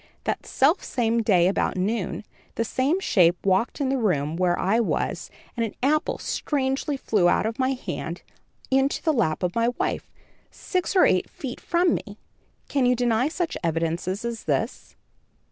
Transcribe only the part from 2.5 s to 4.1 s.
the same shape walked in the